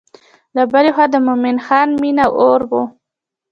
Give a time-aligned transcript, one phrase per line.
[0.55, 2.71] له بلې خوا د مومن خان مینې اور و.